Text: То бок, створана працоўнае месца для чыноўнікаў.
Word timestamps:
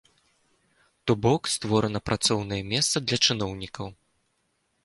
То 1.11 1.15
бок, 1.25 1.49
створана 1.55 2.03
працоўнае 2.11 2.59
месца 2.73 2.95
для 3.07 3.17
чыноўнікаў. 3.25 3.87